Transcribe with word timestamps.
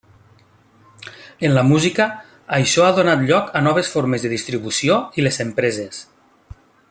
En 1.49 1.53
la 1.57 1.65
música, 1.71 2.07
això 2.59 2.87
ha 2.87 2.95
donat 3.01 3.21
lloc 3.27 3.53
a 3.59 3.63
noves 3.69 3.93
formes 3.97 4.25
de 4.27 4.33
distribució 4.35 4.99
i 5.21 5.27
les 5.29 5.41
empreses. 5.47 6.03